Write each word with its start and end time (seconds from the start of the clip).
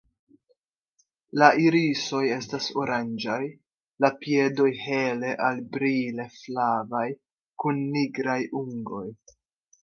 La 1.41 1.49
irisoj 1.63 2.21
estas 2.37 2.69
oranĝaj, 2.83 3.37
la 4.05 4.11
piedoj 4.23 4.71
hele 4.85 5.35
al 5.49 5.61
brile 5.77 6.27
flavaj 6.39 7.05
kun 7.65 7.85
nigraj 7.99 8.41
ungoj. 8.63 9.05